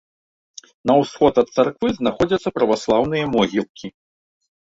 [0.91, 3.87] На ўсход ад царквы знаходзяцца праваслаўныя могілкі.